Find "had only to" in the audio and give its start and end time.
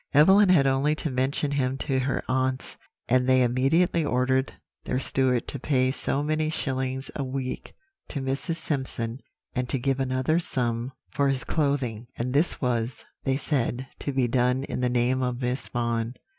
0.49-1.11